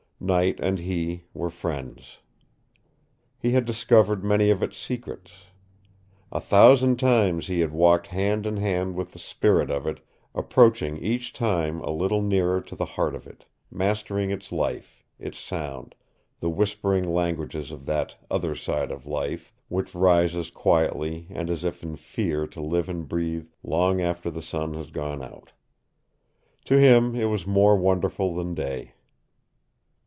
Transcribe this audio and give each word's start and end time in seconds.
Night 0.23 0.59
and 0.59 0.77
he 0.77 1.23
were 1.33 1.49
friends. 1.49 2.19
He 3.39 3.53
had 3.53 3.65
discovered 3.65 4.23
many 4.23 4.51
of 4.51 4.61
its 4.61 4.77
secrets. 4.77 5.45
A 6.31 6.39
thousand 6.39 6.99
times 6.99 7.47
he 7.47 7.61
had 7.61 7.71
walked 7.73 8.05
hand 8.05 8.45
in 8.45 8.57
hand 8.57 8.93
with 8.93 9.13
the 9.13 9.17
spirit 9.19 9.71
of 9.71 9.87
it, 9.87 9.99
approaching 10.35 10.95
each 10.97 11.33
time 11.33 11.81
a 11.81 11.89
little 11.89 12.21
nearer 12.21 12.61
to 12.61 12.75
the 12.75 12.85
heart 12.85 13.15
of 13.15 13.25
it, 13.25 13.45
mastering 13.71 14.29
its 14.29 14.51
life, 14.51 15.03
its 15.17 15.39
sound, 15.39 15.95
the 16.39 16.51
whispering 16.51 17.11
languages 17.11 17.71
of 17.71 17.87
that 17.87 18.15
"other 18.29 18.53
side 18.53 18.91
of 18.91 19.07
life" 19.07 19.51
which 19.69 19.95
rises 19.95 20.51
quietly 20.51 21.25
and 21.31 21.49
as 21.49 21.63
if 21.63 21.81
in 21.81 21.95
fear 21.95 22.45
to 22.45 22.61
live 22.61 22.87
and 22.89 23.07
breathe 23.09 23.47
long 23.63 24.01
after 24.01 24.29
the 24.29 24.43
sun 24.43 24.75
has 24.75 24.91
gone 24.91 25.23
out. 25.23 25.51
To 26.65 26.77
him 26.79 27.15
it 27.15 27.25
was 27.25 27.47
more 27.47 27.75
wonderful 27.75 28.35
than 28.35 28.53
day. 28.53 28.93